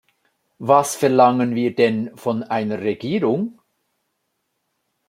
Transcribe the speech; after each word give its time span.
Was 0.57 0.95
verlangen 0.95 1.53
wir 1.53 1.75
denn 1.75 2.17
von 2.17 2.41
einer 2.41 2.79
Regierung? 2.79 3.59